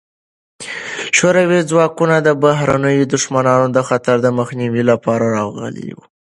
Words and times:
شوروي 1.17 1.59
ځواکونه 1.71 2.15
د 2.21 2.29
بهرنیو 2.43 3.09
دښمنانو 3.13 3.67
د 3.75 3.79
خطر 3.87 4.15
د 4.21 4.27
مخنیوي 4.39 4.83
لپاره 4.91 5.25
راغلي 5.37 5.89
وو. 5.95 6.03